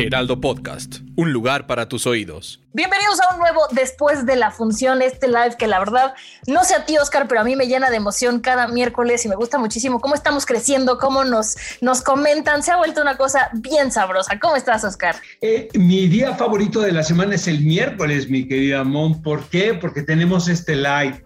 [0.00, 2.58] Heraldo Podcast, un lugar para tus oídos.
[2.72, 6.14] Bienvenidos a un nuevo Después de la Función, este live que la verdad,
[6.46, 9.28] no sé a ti Oscar, pero a mí me llena de emoción cada miércoles y
[9.28, 13.50] me gusta muchísimo cómo estamos creciendo, cómo nos, nos comentan, se ha vuelto una cosa
[13.52, 14.38] bien sabrosa.
[14.40, 15.16] ¿Cómo estás Oscar?
[15.42, 19.20] Eh, mi día favorito de la semana es el miércoles, mi querida Mon.
[19.20, 19.74] ¿Por qué?
[19.74, 21.22] Porque tenemos este live.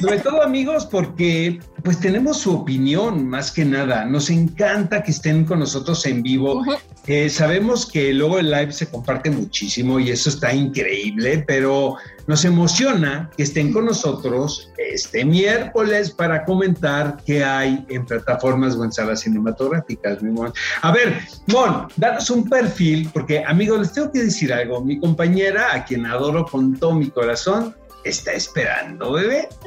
[0.00, 4.04] Sobre todo amigos, porque pues tenemos su opinión más que nada.
[4.04, 6.62] Nos encanta que estén con nosotros en vivo.
[7.06, 11.96] Eh, sabemos que luego el live se comparte muchísimo y eso está increíble, pero
[12.26, 18.84] nos emociona que estén con nosotros este miércoles para comentar qué hay en plataformas o
[18.84, 20.52] en salas cinematográficas, mi Mon.
[20.82, 24.84] A ver, Mon, danos un perfil, porque amigos, les tengo que decir algo.
[24.84, 29.48] Mi compañera, a quien adoro con todo mi corazón, está esperando, bebé.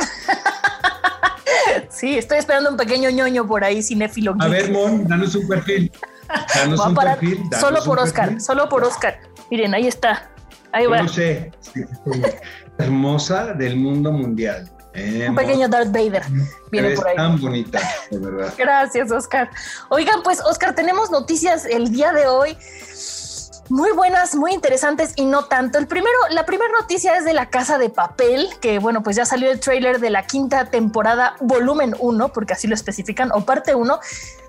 [1.90, 4.36] Sí, estoy esperando un pequeño ñoño por ahí, cinéfilo.
[4.40, 5.92] A ver, Mon, danos un perfil.
[6.56, 7.38] Danos Voy un parar perfil.
[7.50, 8.42] danos solo por Oscar, perfil.
[8.42, 9.20] solo por Oscar.
[9.50, 10.30] Miren, ahí está.
[10.72, 10.98] Ahí va.
[10.98, 11.52] Yo no sé.
[11.62, 11.82] sí,
[12.78, 14.70] Hermosa del mundo mundial.
[14.94, 16.24] Eh, Un pequeño Darth Vader
[16.72, 17.16] viene por ahí.
[17.16, 17.80] tan bonita,
[18.12, 18.54] de verdad.
[18.58, 19.50] Gracias, Oscar.
[19.90, 22.58] Oigan, pues, Oscar, tenemos noticias el día de hoy.
[23.70, 25.78] Muy buenas, muy interesantes y no tanto.
[25.78, 29.26] El primero, la primera noticia es de la Casa de Papel, que bueno, pues ya
[29.26, 33.74] salió el tráiler de la quinta temporada, volumen 1, porque así lo especifican, o parte
[33.74, 34.00] 1.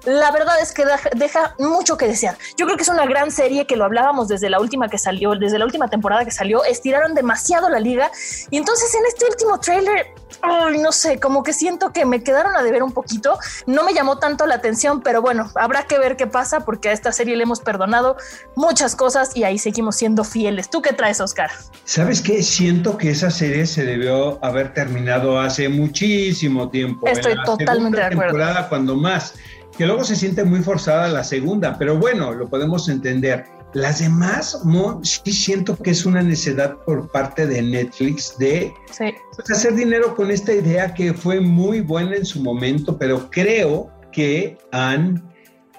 [0.05, 0.85] La verdad es que
[1.17, 2.37] deja, mucho que desear.
[2.57, 5.35] Yo creo que es una gran serie que lo hablábamos desde la última que salió,
[5.35, 8.11] desde la última temporada que salió, estiraron demasiado la liga
[8.51, 10.09] y entonces en este último tráiler,
[10.43, 13.39] ay, no sé, como que siento que me quedaron a deber un poquito.
[13.67, 16.93] No me llamó tanto la atención, pero bueno, habrá que ver qué pasa porque a
[16.93, 18.17] esta serie le hemos perdonado
[18.57, 20.69] muchas cosas y ahí seguimos siendo fieles.
[20.69, 21.51] ¿Tú qué traes, Oscar?
[21.85, 22.43] ¿Sabes qué?
[22.43, 27.07] Siento que esa serie se debió haber terminado hace muchísimo tiempo.
[27.07, 28.33] Estoy En la totalmente de acuerdo.
[28.33, 29.35] temporada, cuando más.
[29.77, 33.45] Que luego se siente muy forzada la segunda, pero bueno, lo podemos entender.
[33.73, 39.07] Las demás, Mon, sí siento que es una necedad por parte de Netflix de Sí.
[39.53, 44.57] hacer dinero con esta idea que fue muy buena en su momento, pero creo que
[44.71, 45.29] han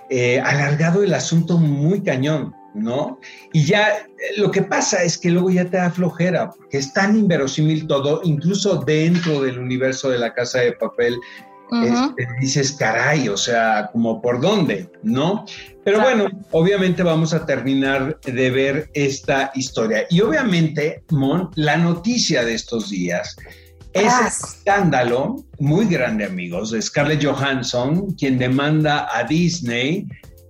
[0.10, 3.18] eh, alargado el asunto muy cañón, ¿no?
[3.54, 4.04] Y ya eh,
[4.38, 8.20] lo que pasa es que luego ya te da flojera, porque es tan inverosímil todo,
[8.26, 11.16] incluso dentro del universo de la casa de papel,
[11.72, 15.46] Este, dices, caray, o sea, como por dónde, ¿no?
[15.84, 16.18] Pero Claro.
[16.24, 20.06] bueno, obviamente vamos a terminar de ver esta historia.
[20.10, 23.36] Y obviamente, Mon, la noticia de estos días
[23.94, 24.28] es Ah.
[24.28, 30.06] escándalo muy grande, amigos, de Scarlett Johansson, quien demanda a Disney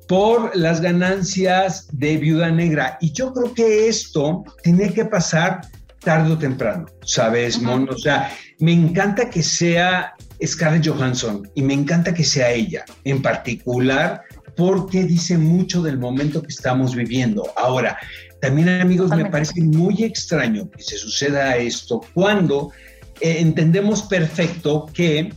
[0.07, 2.97] por las ganancias de Viuda Negra.
[3.01, 5.61] Y yo creo que esto tiene que pasar
[6.05, 7.89] tarde o temprano, ¿sabes, Mon?
[7.89, 13.21] O sea, me encanta que sea Scarlett Johansson y me encanta que sea ella en
[13.21, 14.21] particular
[14.55, 17.51] porque dice mucho del momento que estamos viviendo.
[17.57, 17.97] Ahora,
[18.39, 22.71] también amigos, me parece muy extraño que se suceda esto cuando
[23.19, 25.33] eh, entendemos perfecto que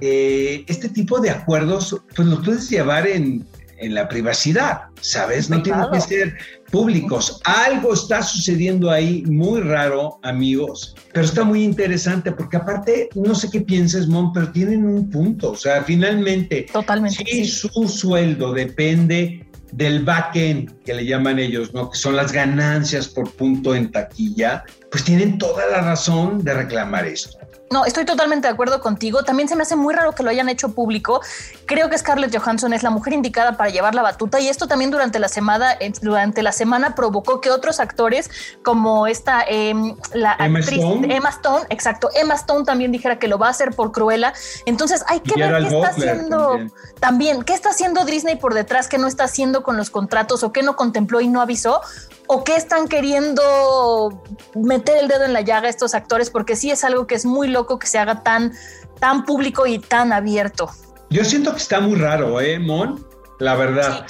[0.00, 3.46] eh, este tipo de acuerdos pues los puedes llevar en,
[3.78, 5.50] en la privacidad, ¿sabes?
[5.50, 5.90] No Privado.
[5.90, 6.34] que ser
[6.74, 7.40] públicos.
[7.44, 13.48] Algo está sucediendo ahí muy raro, amigos, pero está muy interesante porque aparte, no sé
[13.48, 15.52] qué pienses, Mon, pero tienen un punto.
[15.52, 17.24] O sea, finalmente, Totalmente.
[17.24, 17.68] si sí.
[17.70, 21.90] su sueldo depende del backend que le llaman ellos, ¿no?
[21.90, 27.06] Que son las ganancias por punto en taquilla, pues tienen toda la razón de reclamar
[27.06, 27.38] esto.
[27.70, 29.24] No, estoy totalmente de acuerdo contigo.
[29.24, 31.20] También se me hace muy raro que lo hayan hecho público.
[31.66, 34.90] Creo que Scarlett Johansson es la mujer indicada para llevar la batuta y esto también
[34.90, 38.30] durante la semana, durante la semana provocó que otros actores
[38.62, 39.74] como esta, eh,
[40.12, 41.14] la Emma actriz Stone.
[41.16, 44.34] Emma Stone, exacto, Emma Stone también dijera que lo va a hacer por Cruella.
[44.66, 46.72] Entonces hay que Y ver qué está haciendo también.
[47.00, 50.52] también, qué está haciendo Disney por detrás, qué no está haciendo con los contratos o
[50.52, 51.80] qué no contempló y no avisó
[52.26, 54.22] o qué están queriendo
[54.54, 57.24] meter el dedo en la llaga a estos actores, porque sí es algo que es
[57.24, 58.52] muy loco que se haga tan,
[59.00, 60.70] tan público y tan abierto.
[61.10, 63.04] Yo siento que está muy raro, ¿eh, Mon?
[63.38, 64.06] La verdad.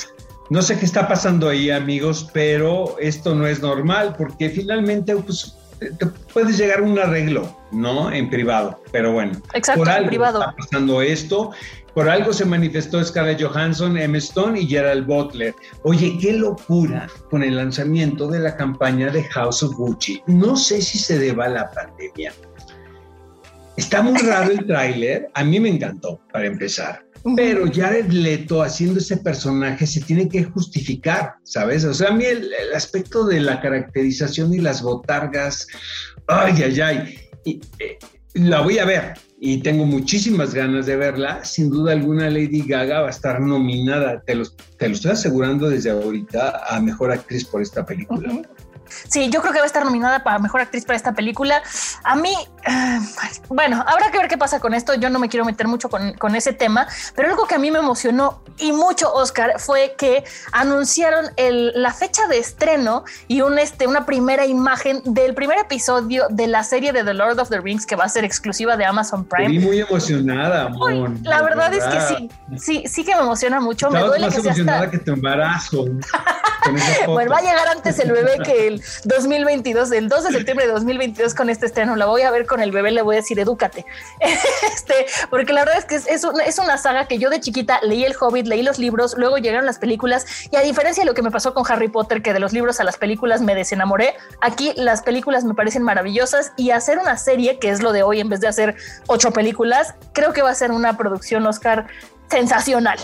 [0.50, 5.56] No sé qué está pasando ahí, amigos, pero esto no es normal porque finalmente pues,
[5.78, 8.12] te puedes llegar a un arreglo, ¿no?
[8.12, 9.40] En privado, pero bueno.
[9.54, 10.40] Exacto, por en algo privado.
[10.40, 11.50] está pasando esto
[11.94, 15.54] Por algo se manifestó Scarlett Johansson, Emma Stone y Gerald Butler.
[15.84, 20.20] Oye, qué locura con el lanzamiento de la campaña de House of Gucci.
[20.26, 22.32] No sé si se deba a la pandemia.
[23.76, 25.30] Está muy raro el tráiler.
[25.34, 27.04] A mí me encantó, para empezar.
[27.36, 31.84] Pero Jared Leto haciendo ese personaje se tiene que justificar, ¿sabes?
[31.84, 35.66] O sea, a mí el, aspecto de la caracterización y las botargas,
[36.26, 37.98] ay, ay, ay, eh,
[38.34, 41.44] la voy a ver y tengo muchísimas ganas de verla.
[41.44, 44.44] Sin duda alguna, Lady Gaga va a estar nominada, te lo,
[44.78, 48.42] te lo estoy asegurando desde ahorita, a Mejor Actriz por esta película.
[49.08, 51.62] Sí, yo creo que va a estar nominada para mejor actriz para esta película.
[52.02, 52.34] A mí,
[52.66, 52.98] eh,
[53.48, 54.94] bueno, habrá que ver qué pasa con esto.
[54.94, 57.78] Yo no me quiero meter mucho con, ese tema, pero algo que a mí me
[57.78, 64.04] emocionó y mucho, Oscar, fue que anunciaron la fecha de estreno y un, este, una
[64.06, 67.96] primera imagen del primer episodio de la serie de The Lord of the Rings que
[67.96, 69.56] va a ser exclusiva de Amazon Prime.
[69.56, 71.10] Estoy muy emocionada, amor.
[71.22, 73.90] la, verdad, es que sí, sí, sí que me emociona mucho.
[73.90, 75.84] me duele más que emocionada que tu embarazo.
[77.06, 80.72] bueno, va a llegar antes el bebé que el 2022, el 2 de septiembre de
[80.72, 81.96] 2022 con este estreno.
[81.96, 83.84] La voy a ver con el bebé, le voy a decir, edúcate.
[84.74, 87.80] Este, porque la verdad es que es, una, es una saga que yo de chiquita
[87.82, 91.14] leí El Hobbit, leí los libros, luego llegaron las películas y a diferencia de lo
[91.14, 94.14] que me pasó con Harry Potter, que de los libros a las películas me desenamoré,
[94.40, 98.20] aquí las películas me parecen maravillosas y hacer una serie, que es lo de hoy,
[98.20, 98.76] en vez de hacer
[99.06, 101.86] ocho películas, creo que va a ser una producción Oscar
[102.30, 102.98] sensacional.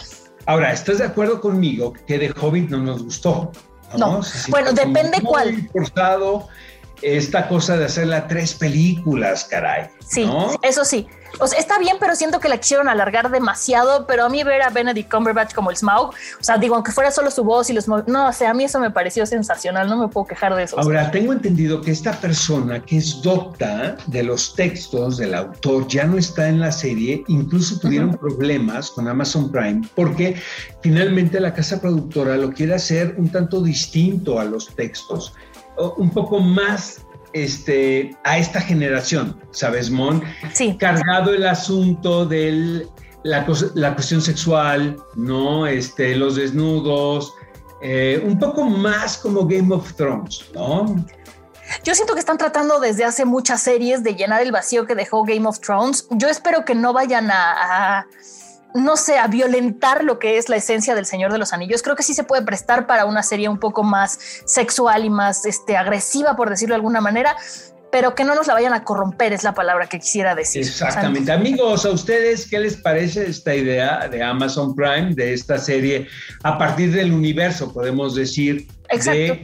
[0.46, 3.52] Ahora, ¿estás de acuerdo conmigo que de Hobbit no nos gustó?
[3.96, 5.68] No, bueno, depende cuál.
[5.72, 6.48] Forzado
[7.02, 9.88] esta cosa de hacerla tres películas, caray.
[10.06, 10.28] Sí,
[10.62, 11.06] eso sí.
[11.38, 14.06] O sea, está bien, pero siento que la quisieron alargar demasiado.
[14.06, 17.10] Pero a mí ver a Benedict Cumberbatch como el Smaug, o sea, digo, aunque fuera
[17.10, 19.88] solo su voz y los no, o sea, a mí eso me pareció sensacional.
[19.88, 20.78] No me puedo quejar de eso.
[20.78, 26.04] Ahora, tengo entendido que esta persona que es docta de los textos del autor ya
[26.04, 27.24] no está en la serie.
[27.28, 30.36] Incluso tuvieron problemas con Amazon Prime porque
[30.82, 35.32] finalmente la casa productora lo quiere hacer un tanto distinto a los textos,
[35.96, 40.22] un poco más este, a esta generación, ¿sabes, Mon?
[40.52, 40.76] Sí.
[40.78, 42.86] Cargado el asunto de
[43.22, 45.66] la, la, cuestión sexual, ¿no?
[45.66, 47.32] Este, los desnudos,
[47.82, 51.04] eh, un poco más como Game of Thrones, ¿no?
[51.84, 55.22] Yo siento que están tratando desde hace muchas series de llenar el vacío que dejó
[55.22, 56.08] Game of Thrones.
[56.10, 58.06] Yo espero que no vayan a
[58.74, 61.82] no sé, a violentar lo que es la esencia del Señor de los Anillos.
[61.82, 65.44] Creo que sí se puede prestar para una serie un poco más sexual y más
[65.46, 67.36] este, agresiva, por decirlo de alguna manera,
[67.90, 70.62] pero que no nos la vayan a corromper, es la palabra que quisiera decir.
[70.62, 71.32] Exactamente.
[71.32, 76.06] Amigos, ¿a ustedes qué les parece esta idea de Amazon Prime, de esta serie
[76.42, 78.68] a partir del universo, podemos decir,
[79.04, 79.42] de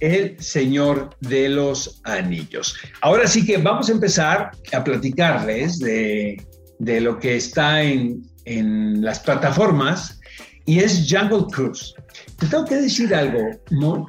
[0.00, 2.76] El Señor de los Anillos?
[3.00, 6.46] Ahora sí que vamos a empezar a platicarles de,
[6.78, 10.18] de lo que está en en las plataformas
[10.64, 11.94] y es Jungle Cruise.
[12.38, 13.40] Te tengo que decir algo,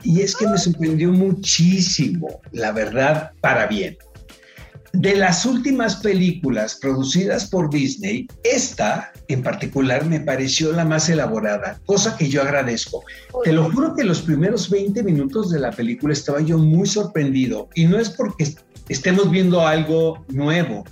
[0.03, 3.97] y es que me sorprendió muchísimo, la verdad, para bien.
[4.93, 11.79] De las últimas películas producidas por Disney, esta en particular me pareció la más elaborada,
[11.85, 13.03] cosa que yo agradezco.
[13.43, 17.69] Te lo juro que los primeros 20 minutos de la película estaba yo muy sorprendido
[17.75, 18.55] y no es porque
[18.89, 20.83] estemos viendo algo nuevo,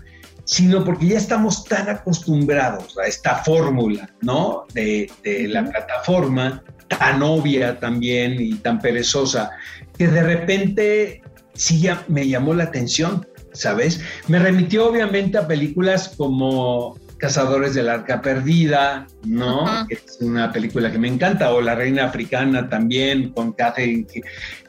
[0.47, 4.63] sino porque ya estamos tan acostumbrados a esta fórmula, ¿no?
[4.73, 5.11] De,
[5.49, 9.51] la plataforma, tan obvia también y tan perezosa,
[9.97, 11.21] que de repente
[11.53, 13.99] sí ya me llamó la atención, ¿sabes?
[14.29, 19.65] Me remitió obviamente a películas como Cazadores del Arca Perdida, ¿no?
[19.89, 24.05] es una película que me encanta, o La Reina Africana también, con Catherine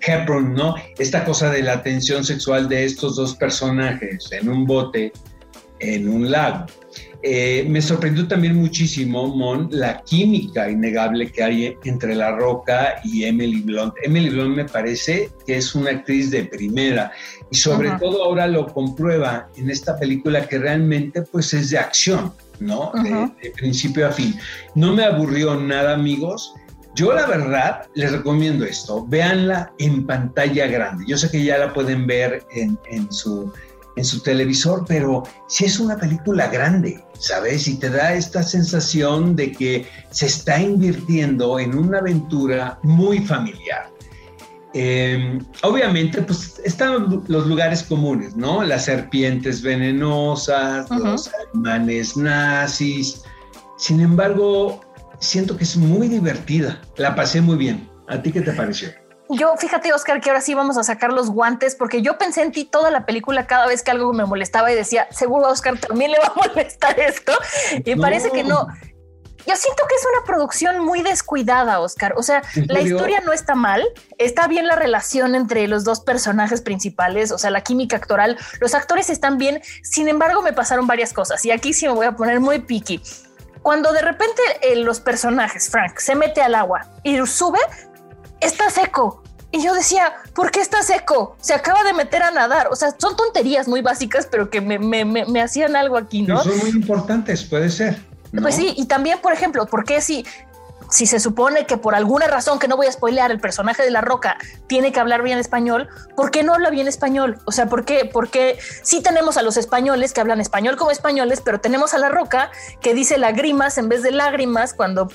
[0.01, 0.75] Hepburn, ¿no?
[0.99, 5.13] Esta cosa de la tensión sexual de estos dos personajes en un bote
[5.81, 6.67] en un lago.
[7.23, 13.25] Eh, me sorprendió también muchísimo, Mon, la química innegable que hay entre La Roca y
[13.25, 13.95] Emily Blunt.
[14.05, 17.11] Emily Blunt me parece que es una actriz de primera
[17.51, 22.33] y sobre todo ahora lo comprueba en esta película que realmente pues es de acción,
[22.61, 22.93] ¿no?
[23.03, 24.37] de, principio a fin.
[24.77, 26.55] No me aburrió nada, amigos.
[26.95, 31.05] Yo la verdad les recomiendo esto, véanla en pantalla grande.
[31.09, 33.53] Yo sé que ya la pueden ver en, en su
[33.99, 37.67] en su televisor, pero si es una película grande, ¿sabes?
[37.67, 43.91] Y te da esta sensación de que se está invirtiendo en una aventura muy familiar.
[44.75, 48.63] Em, obviamente, pues están los lugares comunes, ¿no?
[48.63, 53.23] Las serpientes venenosas, los alemanes nazis.
[53.79, 54.81] Sin embargo,
[55.19, 56.81] siento que es muy divertida.
[56.97, 57.89] La pasé muy bien.
[58.09, 58.91] ¿A ti qué te pareció?
[59.31, 62.53] Yo fíjate, Oscar, que ahora sí vamos a sacar los guantes porque yo pensé en
[62.53, 65.79] ti toda la película cada vez que algo me molestaba y decía, seguro a Oscar
[65.79, 67.33] también le va a molestar esto.
[67.85, 68.67] Y parece que no.
[69.47, 72.15] yo siento que es una producción muy descuidada, Oscar.
[72.17, 76.63] O sea, la historia no está mal, está bien la relación entre los dos personajes
[76.63, 79.61] principales, o sea, la química actoral, los actores están bien.
[79.83, 83.03] Sin embargo, me pasaron varias cosas y aquí sí me voy a poner muy picky.
[83.63, 87.59] Cuando de repente eh, los personajes, Frank, se mete al agua y sube,
[88.41, 89.23] está seco.
[89.51, 91.37] Y yo decía, ¿por qué está seco?
[91.41, 92.69] Se acaba de meter a nadar.
[92.71, 96.43] O sea, son tonterías muy básicas, pero que me, me, me, hacían algo aquí, ¿no?
[96.43, 97.99] son muy importantes, puede ser.
[98.43, 100.27] Pues sí, y también, por ejemplo, ¿por qué si,
[100.91, 103.91] si se supone que por alguna razón que no voy a spoilear, el personaje de
[103.91, 107.39] la roca tiene que hablar bien español, ¿por qué no habla bien español?
[107.47, 108.09] O sea, ¿por qué?
[108.13, 112.09] Porque sí tenemos a los españoles que hablan español como españoles, pero tenemos a la
[112.09, 115.09] roca que dice lágrimas en vez de lágrimas cuando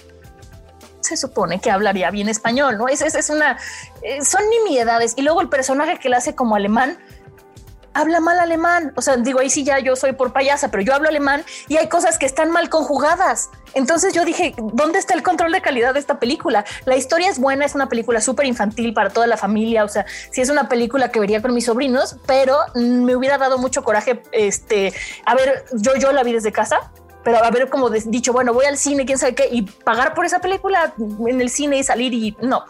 [1.04, 2.88] se supone que hablaría bien español, ¿no?
[2.88, 3.58] Es, es, es una,
[4.02, 5.14] eh, son nimiedades.
[5.16, 6.98] Y luego el personaje que le hace como alemán,
[7.94, 8.92] habla mal alemán.
[8.96, 11.78] O sea, digo, ahí sí ya yo soy por payasa, pero yo hablo alemán y
[11.78, 13.50] hay cosas que están mal conjugadas.
[13.74, 16.66] Entonces yo dije, ¿dónde está el control de calidad de esta película?
[16.86, 19.84] La historia es buena, es una película súper infantil para toda la familia.
[19.84, 23.58] O sea, sí es una película que vería con mis sobrinos, pero me hubiera dado
[23.58, 24.94] mucho coraje, este,
[25.26, 26.92] a ver, yo, yo la vi desde casa
[27.24, 30.40] pero haber como dicho, bueno, voy al cine, quién sabe qué, y pagar por esa
[30.40, 32.64] película en el cine y salir y no,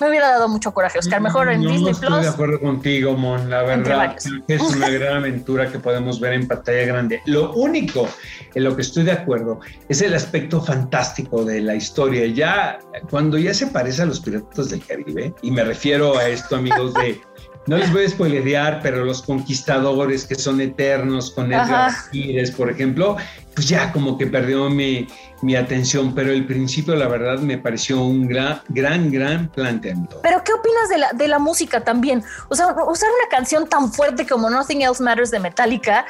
[0.00, 1.20] me hubiera dado mucho coraje, Oscar.
[1.20, 2.02] Mejor en Disney Plus.
[2.02, 4.16] Estoy de acuerdo contigo, Mon, la verdad.
[4.46, 7.20] Es una gran aventura que podemos ver en pantalla grande.
[7.26, 8.08] Lo único
[8.54, 12.26] en lo que estoy de acuerdo es el aspecto fantástico de la historia.
[12.26, 12.78] Ya
[13.10, 16.94] cuando ya se parece a los Piratas del Caribe, y me refiero a esto, amigos,
[16.94, 17.20] de
[17.68, 22.70] no les voy a spoilerear, pero los conquistadores que son eternos con Edgar Pires, por
[22.70, 23.18] ejemplo,
[23.54, 25.06] pues ya como que perdió mi,
[25.42, 30.18] mi, atención, pero el principio la verdad me pareció un gran, gran, gran planteamiento.
[30.22, 32.24] Pero ¿qué opinas de la, de la música también?
[32.48, 36.06] O sea, usar una canción tan fuerte como Nothing Else Matters de Metallica,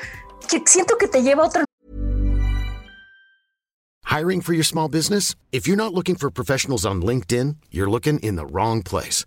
[0.49, 1.65] que siento que te lleva a otro...
[4.05, 5.35] Hiring for your small business?
[5.51, 9.27] If you're not looking for professionals on LinkedIn, you're looking in the wrong place.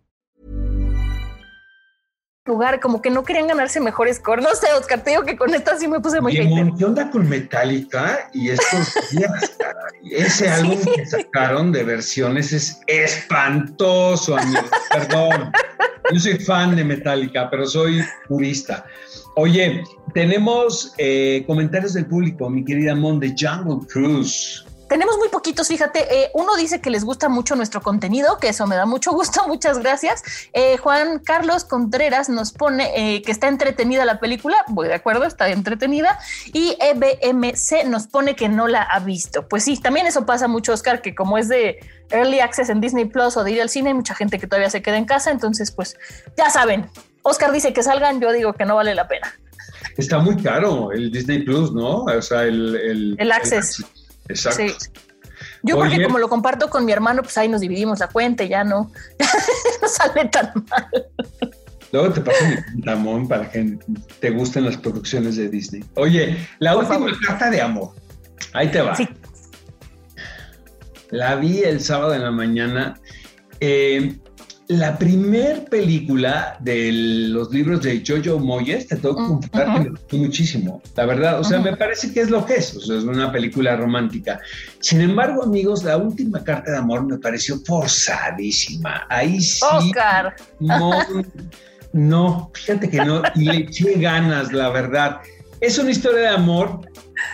[2.45, 4.43] Lugar, como que no querían ganarse mejores scores.
[4.43, 6.75] No sé, Oscar, te digo que con esta sí me puse muy bien.
[6.75, 9.57] ¿Qué onda con Metallica y estos días?
[10.03, 14.63] Ese álbum que sacaron de versiones es espantoso, amigo.
[14.91, 15.51] Perdón.
[16.11, 18.85] Yo soy fan de Metallica, pero soy purista.
[19.35, 19.83] Oye,
[20.15, 24.65] tenemos eh, comentarios del público, mi querida Mon de Jungle Cruise.
[24.91, 25.99] Tenemos muy poquitos, fíjate.
[26.13, 29.41] Eh, uno dice que les gusta mucho nuestro contenido, que eso me da mucho gusto,
[29.47, 30.21] muchas gracias.
[30.51, 35.23] Eh, Juan Carlos Contreras nos pone eh, que está entretenida la película, voy de acuerdo,
[35.23, 36.19] está entretenida.
[36.51, 39.47] Y EBMC nos pone que no la ha visto.
[39.47, 41.79] Pues sí, también eso pasa mucho, Oscar, que como es de
[42.09, 44.69] Early Access en Disney Plus o de ir al cine, hay mucha gente que todavía
[44.69, 45.95] se queda en casa, entonces pues
[46.35, 46.89] ya saben.
[47.21, 49.33] Oscar dice que salgan, yo digo que no vale la pena.
[49.95, 52.03] Está muy caro el Disney Plus, ¿no?
[52.03, 53.85] O sea, el, el, el access.
[54.31, 54.73] Exacto.
[55.63, 58.49] Yo porque como lo comparto con mi hermano, pues ahí nos dividimos la cuenta y
[58.49, 58.91] ya no,
[59.81, 60.87] no sale tan mal.
[61.91, 62.39] Luego te paso
[62.73, 63.77] mi tamón para que
[64.19, 65.83] te gusten las producciones de Disney.
[65.95, 67.93] Oye, la última carta de amor.
[68.53, 68.95] Ahí te va.
[68.95, 69.07] Sí.
[71.09, 72.99] La vi el sábado en la mañana.
[73.59, 74.17] Eh,
[74.71, 76.91] la primer película de
[77.29, 81.39] los libros de Jojo Moyes, te tengo que confesar que me gustó muchísimo, la verdad,
[81.41, 84.39] o sea, me parece que es lo que es, o sea, es una película romántica.
[84.79, 89.05] Sin embargo, amigos, la última carta de amor me pareció forzadísima.
[89.09, 89.59] Ahí sí.
[89.69, 90.35] Oscar.
[90.61, 90.91] No,
[91.91, 95.19] no, fíjate que no, y le eché ganas, la verdad.
[95.61, 96.81] Es una historia de amor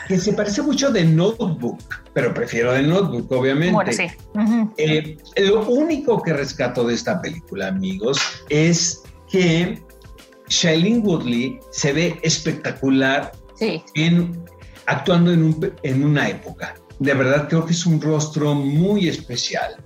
[0.10, 1.80] que se parece mucho de Notebook,
[2.14, 3.72] pero prefiero de Notebook, obviamente.
[3.74, 4.08] Bueno, sí.
[4.78, 8.20] Eh, lo único que rescato de esta película, amigos,
[8.50, 9.82] es que
[10.50, 13.32] Shailene Woodley se ve espectacular
[13.62, 14.44] en,
[14.88, 16.76] actuando en, un, en una época.
[17.00, 19.78] De verdad creo que es un rostro muy especial.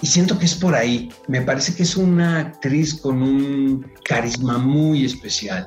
[0.00, 1.10] Y siento que es por ahí.
[1.28, 5.66] Me parece que es una actriz con un carisma muy especial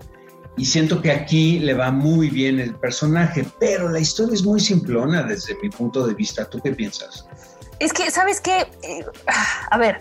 [0.57, 4.59] y siento que aquí le va muy bien el personaje, pero la historia es muy
[4.59, 6.45] simplona desde mi punto de vista.
[6.45, 7.25] ¿Tú qué piensas?
[7.79, 8.67] Es que, ¿sabes qué?
[8.83, 9.05] Eh,
[9.71, 9.99] a ver,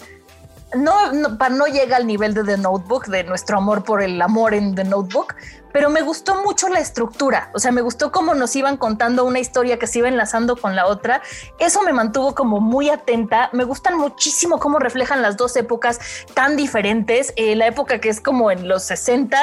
[0.75, 4.53] no, no, no llega al nivel de The Notebook, de nuestro amor por el amor
[4.53, 5.35] en The Notebook,
[5.73, 7.51] pero me gustó mucho la estructura.
[7.55, 10.77] O sea, me gustó cómo nos iban contando una historia que se iba enlazando con
[10.77, 11.23] la otra.
[11.59, 13.49] Eso me mantuvo como muy atenta.
[13.53, 16.01] Me gustan muchísimo cómo reflejan las dos épocas
[16.35, 17.33] tan diferentes.
[17.37, 19.39] Eh, la época que es como en los 60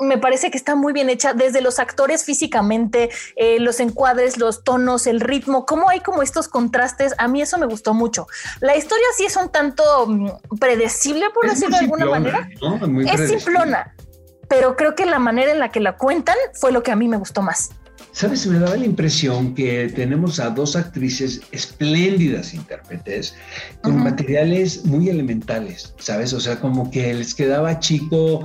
[0.00, 4.64] me parece que está muy bien hecha desde los actores físicamente, eh, los encuadres, los
[4.64, 7.14] tonos, el ritmo, cómo hay como estos contrastes.
[7.18, 8.26] A mí eso me gustó mucho.
[8.60, 12.48] La historia sí es un tanto mm, predecible, por decirlo de alguna manera.
[13.06, 13.94] Es simplona,
[14.48, 17.08] pero creo que la manera en la que la cuentan fue lo que a mí
[17.08, 17.70] me gustó más.
[18.12, 23.36] Sabes, me daba la impresión que tenemos a dos actrices espléndidas intérpretes
[23.82, 26.32] con materiales muy elementales, ¿sabes?
[26.32, 28.44] O sea, como que les quedaba chico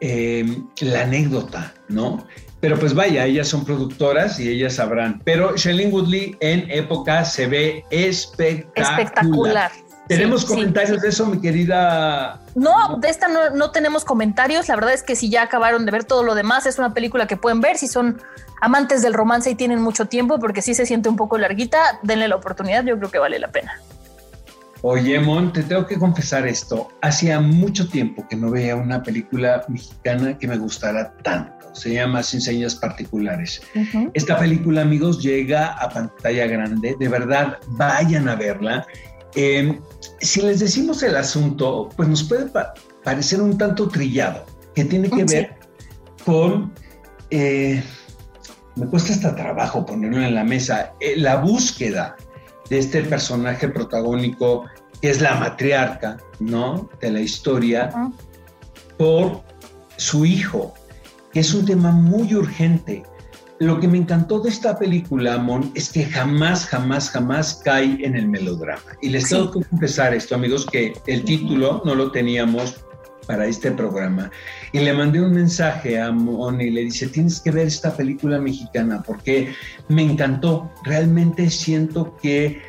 [0.00, 2.26] Em, la anécdota, ¿no?
[2.60, 5.20] Pero pues vaya, ellas son productoras y ellas sabrán.
[5.24, 9.00] Pero Shailene Woodley en época se ve espectacular.
[9.00, 9.72] Espectacular.
[10.08, 12.40] ¿Tenemos comentarios de eso, mi querida?
[12.54, 14.68] No, de esta no, no, tenemos comentarios.
[14.68, 17.26] La verdad es que si ya acabaron de ver todo lo demás, es una película
[17.26, 17.78] que pueden ver.
[17.78, 18.20] Si son
[18.60, 22.28] amantes del romance y tienen mucho tiempo, porque sí se siente un poco larguita, denle
[22.28, 22.84] la oportunidad.
[22.84, 23.80] Yo creo que vale la pena.
[24.86, 26.88] Oye, Mon, te tengo que confesar esto.
[27.00, 31.74] Hacía mucho tiempo que no veía una película mexicana que me gustara tanto.
[31.74, 33.62] Se llama Sin Señas Particulares.
[34.12, 36.96] Esta película, amigos, llega a pantalla grande.
[37.00, 38.86] De verdad, vayan a verla.
[39.34, 39.80] Em,
[40.20, 42.50] si les decimos el asunto, pues nos puede
[43.02, 45.54] parecer un tanto trillado, que tiene que ver
[46.26, 46.74] con...
[47.30, 47.82] Eh,
[48.76, 52.16] me cuesta hasta trabajo ponerlo en la mesa, eh, la búsqueda
[52.70, 54.64] de este personaje protagónico
[55.00, 56.88] que es la matriarca, ¿no?
[57.00, 57.90] De la historia,
[58.96, 59.42] por
[59.96, 60.74] su hijo,
[61.32, 63.02] que es un tema muy urgente.
[63.58, 68.16] Lo que me encantó de esta película, Mon, es que jamás, jamás, jamás cae en
[68.16, 68.82] el melodrama.
[69.00, 72.83] Y les tengo que confesar esto, amigos, que el título no lo teníamos
[73.26, 74.30] para este programa.
[74.72, 78.38] Y le mandé un mensaje a Mon y le dice, tienes que ver esta película
[78.38, 79.54] mexicana porque
[79.88, 80.70] me encantó.
[80.84, 82.62] Realmente siento que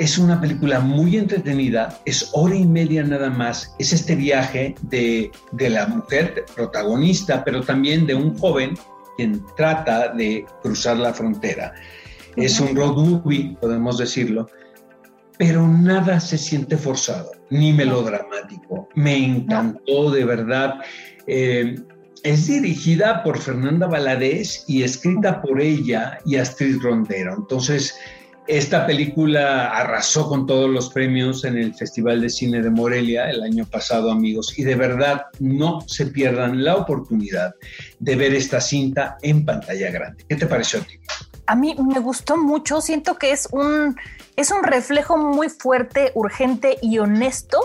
[0.00, 5.30] es una película muy entretenida, es hora y media nada más, es este viaje de,
[5.52, 8.78] la mujer protagonista, pero también de un joven
[9.18, 11.74] quien trata de cruzar la frontera.
[12.36, 14.48] Es un road movie, podemos decirlo,
[15.40, 18.90] pero nada se siente forzado, ni melodramático.
[18.94, 20.74] Me encantó de verdad.
[21.26, 21.76] Eh,
[22.22, 27.36] es dirigida por Fernanda Valadez y escrita por ella y Astrid Rondero.
[27.38, 27.98] Entonces,
[28.48, 33.42] esta película arrasó con todos los premios en el Festival de Cine de Morelia el
[33.42, 37.54] año pasado, amigos, y de verdad no se pierdan la oportunidad
[37.98, 40.22] de ver esta cinta en pantalla grande.
[40.28, 40.96] ¿Qué te pareció a ti?
[41.46, 43.96] A mí me gustó mucho, siento que es un,
[44.36, 47.60] es un reflejo muy fuerte, urgente y honesto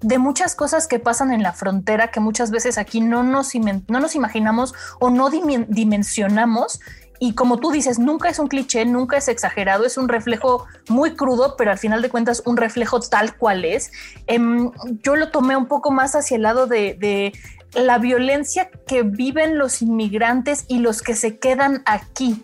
[0.00, 4.00] de muchas cosas que pasan en la frontera que muchas veces aquí no nos, no
[4.00, 6.80] nos imaginamos o no dimensionamos
[7.24, 11.14] y como tú dices, nunca es un cliché, nunca es exagerado, es un reflejo muy
[11.14, 13.92] crudo, pero al final de cuentas un reflejo tal cual es.
[14.26, 14.72] Em,
[15.04, 17.32] yo lo tomé un poco más hacia el lado de,
[17.74, 22.42] la violencia que viven los inmigrantes y los que se quedan aquí.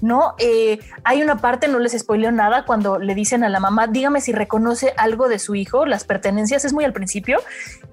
[0.00, 0.34] ¿No?
[0.38, 4.20] Eh, hay una parte, no les spoileo nada, cuando le dicen a la mamá, dígame
[4.20, 7.38] si reconoce algo de su hijo, las pertenencias, es muy al principio,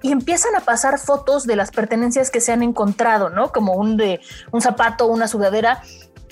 [0.01, 3.51] y empiezan a pasar fotos de las pertenencias que se han encontrado, ¿no?
[3.51, 4.19] Como un de
[4.51, 5.81] un zapato, una sudadera,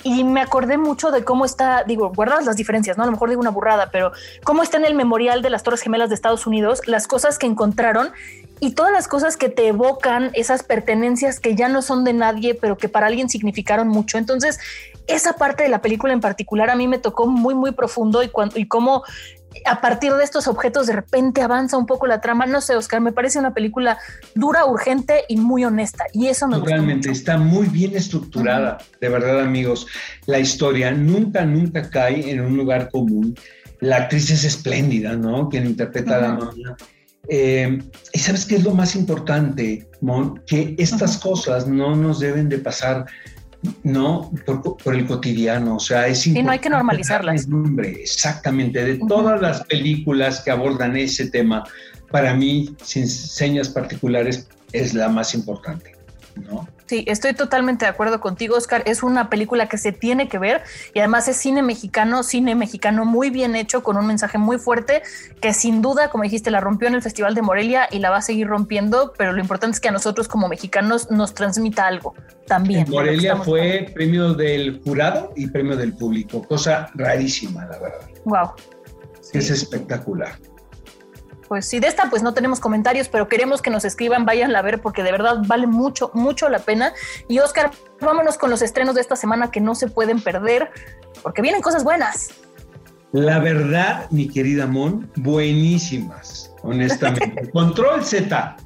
[0.02, 3.02] y me acordé mucho de cómo está, digo, guardadas las diferencias, ¿no?
[3.02, 4.12] A lo mejor digo una burrada, pero
[4.44, 7.46] cómo está en el memorial de las Torres Gemelas de Estados Unidos, las cosas que
[7.46, 8.12] encontraron
[8.60, 12.54] y todas las cosas que te evocan, esas pertenencias que ya no son de nadie,
[12.54, 14.16] pero que para alguien significaron mucho.
[14.16, 14.60] Entonces,
[15.06, 18.28] esa parte de la película en particular a mí me tocó muy, muy profundo y,
[18.28, 19.02] cuando, y cómo
[19.64, 22.46] a partir de estos objetos de repente avanza un poco la trama.
[22.46, 23.98] No sé, Oscar, me parece una película
[24.34, 26.04] dura, urgente y muy honesta.
[26.12, 29.86] Y eso me Realmente está muy bien estructurada, de verdad, amigos.
[30.26, 33.34] La historia nunca, nunca cae en un lugar común.
[33.80, 35.48] La actriz es espléndida, ¿no?
[35.48, 36.50] Quien interpreta a la mamá.
[37.28, 37.78] Eh,
[38.12, 42.58] y sabes qué es lo más importante, Mon, que estas cosas no nos deben de
[42.58, 43.04] pasar
[43.82, 44.30] no
[44.82, 47.46] por, el cotidiano, o sea, es Y no hay que normalizarlas.
[47.84, 51.64] exactamente, de todas las películas que abordan ese tema,
[52.10, 55.92] para mí, sin señas particulares, es la más importante,
[56.36, 56.68] ¿no?
[56.86, 58.82] Sí, estoy totalmente de acuerdo contigo, Oscar.
[58.86, 60.62] Es una película que se tiene que ver
[60.94, 65.02] y además es cine mexicano, cine mexicano muy bien hecho, con un mensaje muy fuerte
[65.40, 68.18] que sin duda, como dijiste, la rompió en el Festival de Morelia y la va
[68.18, 72.14] a seguir rompiendo, pero lo importante es que a nosotros como mexicanos nos transmita algo
[72.46, 72.88] también.
[72.88, 78.10] Morelia fue premio del jurado y premio del público, cosa rarísima, la verdad.
[78.24, 78.50] Wow.
[79.32, 80.38] Es espectacular.
[81.48, 84.62] Pues sí, de esta pues no tenemos comentarios, pero queremos que nos escriban, váyanla a
[84.62, 86.92] ver porque de verdad vale mucho, mucho la pena.
[87.28, 90.70] Y Oscar, vámonos con los estrenos de esta semana que no se pueden perder
[91.22, 92.30] porque vienen cosas buenas.
[93.12, 97.50] La verdad, mi querida Mon, buenísimas, honestamente.
[97.52, 98.56] Control Z.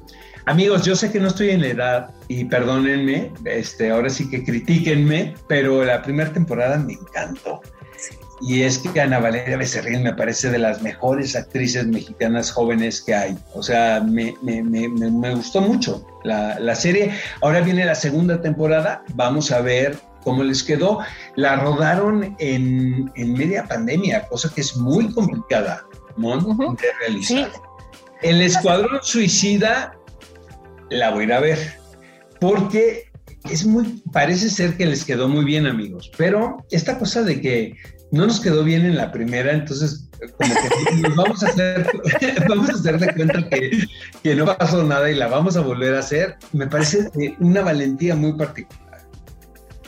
[0.45, 4.43] Amigos, yo sé que no estoy en la edad y perdónenme, este, ahora sí que
[4.43, 7.61] critíquenme, pero la primera temporada me encantó.
[8.41, 13.13] Y es que Ana Valeria Becerril me parece de las mejores actrices mexicanas jóvenes que
[13.13, 13.37] hay.
[13.53, 17.11] O sea, me, me, me, me gustó mucho la, la, serie.
[17.41, 19.03] Ahora viene la segunda temporada.
[19.13, 20.99] Vamos a ver cómo les quedó.
[21.35, 27.51] La rodaron en, en media pandemia, cosa que es muy complicada Mon, de realizar.
[27.51, 27.59] Sí.
[28.23, 29.95] El Escuadrón Suicida
[30.89, 31.73] la voy a ir a ver.
[32.39, 33.11] Porque
[33.49, 36.11] es muy, parece ser que les quedó muy bien, amigos.
[36.17, 37.75] Pero esta cosa de que
[38.11, 41.89] no nos quedó bien en la primera, entonces como que nos vamos a hacer,
[42.49, 43.87] vamos a hacer de cuenta que,
[44.21, 48.15] que, no pasó nada y la vamos a volver a hacer, me parece una valentía
[48.15, 48.81] muy particular.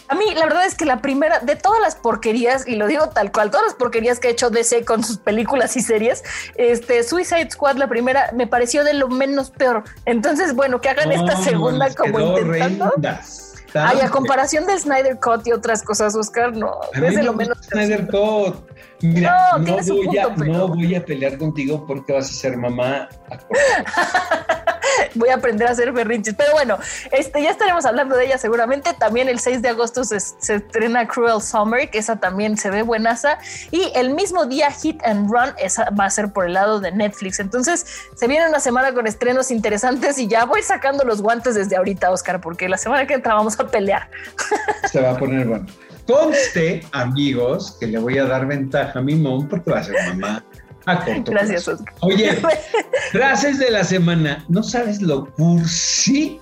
[0.09, 3.09] A mí la verdad es que la primera, de todas las porquerías, y lo digo
[3.09, 6.23] tal cual, todas las porquerías que ha hecho DC con sus películas y series,
[6.55, 9.83] este Suicide Squad, la primera, me pareció de lo menos peor.
[10.05, 12.91] Entonces, bueno, que hagan esta segunda como intentando.
[12.91, 13.52] Rendas.
[13.75, 17.57] Ay, a comparación del Snyder Cut y otras cosas, Oscar, no, es de lo menos.
[17.69, 18.55] Snyder Cut.
[19.01, 23.09] Mira, no, no, voy a, no voy a pelear contigo porque vas a ser mamá.
[25.15, 26.35] voy a aprender a hacer berrinches.
[26.35, 26.77] Pero bueno,
[27.11, 28.93] este, ya estaremos hablando de ella seguramente.
[28.93, 33.37] También el 6 de agosto se, estrena Cruel Summer, que esa también se ve buenaza.
[33.71, 36.91] Y el mismo día Hit and Run, esa va a ser por el lado de
[36.91, 37.39] Netflix.
[37.39, 41.75] Entonces se viene una semana con estrenos interesantes y ya voy sacando los guantes desde
[41.75, 44.09] ahorita, Oscar, porque la semana que entra vamos a pelear.
[44.91, 45.65] Se va a poner bueno.
[46.05, 49.95] Conste, amigos, que le voy a dar ventaja a mi mom porque va a ser
[50.09, 50.43] mamá
[50.85, 51.93] a corto Gracias, Oscar.
[52.01, 52.37] Oye,
[53.11, 54.43] frases de la semana.
[54.49, 56.39] No sabes lo cursi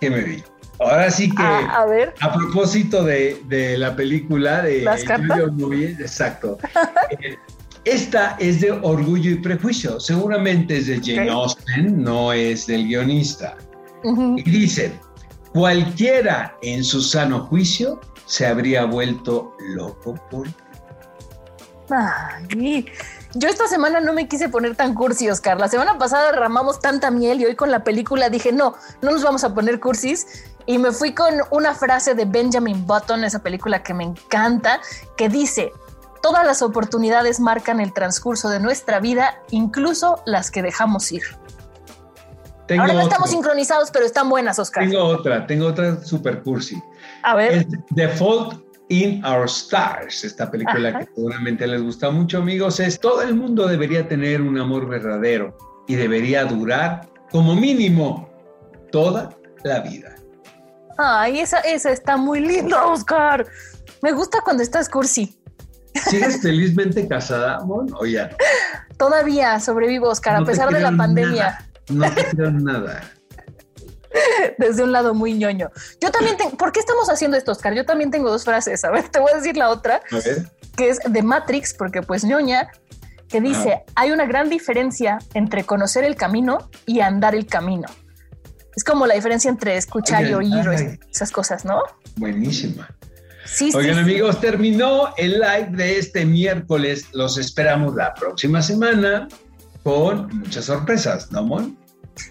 [0.00, 0.42] que me vi.
[0.80, 2.14] Ahora sí que, ah, a, ver.
[2.20, 5.52] a propósito de, de, la película de ¿Las cartas?
[5.52, 6.56] Movie, exacto.
[7.10, 7.36] Eh,
[7.84, 10.00] esta es de Orgullo y Prejuicio.
[10.00, 11.28] Seguramente es de Jane okay.
[11.28, 13.56] Austen, no es del guionista.
[14.04, 14.42] Uh -huh.
[14.42, 14.92] Y dice,
[15.52, 20.48] cualquiera en su sano juicio se habría vuelto loco por
[21.90, 22.86] Ay,
[23.34, 25.58] yo esta semana no me quise poner tan cursi, Oscar.
[25.60, 29.22] La semana pasada derramamos tanta miel y hoy con la película dije, no, no nos
[29.22, 30.26] vamos a poner cursis.
[30.66, 34.80] Y me fui con una frase de Benjamin Button, esa película que me encanta,
[35.16, 35.72] que dice,
[36.22, 41.22] todas las oportunidades marcan el transcurso de nuestra vida, incluso las que dejamos ir.
[42.66, 43.10] Tengo Ahora no otro.
[43.10, 44.84] estamos sincronizados, pero están buenas, Oscar.
[44.88, 46.80] Tengo otra, tengo otra super cursi.
[47.22, 47.52] A ver.
[47.52, 50.98] Es The Fault in Our Stars, esta película Ajá.
[51.00, 55.56] que seguramente les gusta mucho, amigos, es todo el mundo debería tener un amor verdadero
[55.88, 58.28] y debería durar como mínimo
[58.90, 59.30] toda
[59.64, 60.14] la vida.
[60.98, 63.46] Ay, esa, esa está muy linda, Oscar.
[64.02, 65.38] Me gusta cuando estás cursi.
[66.08, 67.92] ¿Sigues felizmente casada, Mon?
[67.94, 68.30] O ya.
[68.98, 71.58] Todavía sobrevivo, Oscar, a No pesar de la pandemia.
[71.88, 73.02] nada, No te creo nada.
[74.58, 75.70] Desde un lado muy ñoño.
[76.00, 76.56] Yo también tengo.
[76.56, 77.74] ¿Por qué estamos haciendo esto, Oscar?
[77.74, 78.84] Yo también tengo dos frases.
[78.84, 80.00] A ver, te voy a decir la otra,
[80.76, 82.70] que es de Matrix, porque pues ñoña,
[83.28, 87.88] que dice: hay una gran diferencia entre conocer el camino y andar el camino.
[88.76, 91.82] Es como la diferencia entre escuchar y Oigan, oír esas cosas, ¿no?
[92.16, 92.88] Buenísima.
[93.44, 94.00] Sí, Oigan, sí.
[94.00, 97.06] amigos, terminó el live de este miércoles.
[97.12, 99.26] Los esperamos la próxima semana
[99.82, 101.79] con muchas sorpresas, ¿no, Mon?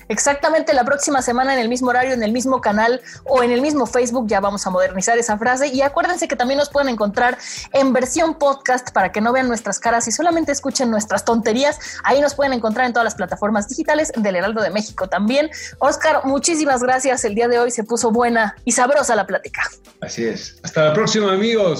[0.08, 3.62] Exactamente la próxima semana en el mismo horario, en el mismo canal o en el
[3.62, 7.38] mismo Facebook ya vamos a modernizar esa frase y acuérdense que también nos pueden encontrar
[7.74, 11.80] en versión podcast para que no vean nuestras caras y solamente escuchen nuestras tonterías.
[12.04, 15.50] Ahí nos pueden encontrar en todas las plataformas digitales del Heraldo de México también.
[15.80, 17.24] Oscar, muchísimas gracias.
[17.26, 19.62] El día de hoy se puso buena y sabrosa la plática.
[20.02, 20.60] Así es.
[20.64, 21.80] Hasta la próxima, amigos.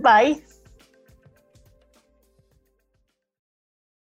[0.00, 0.42] Bye.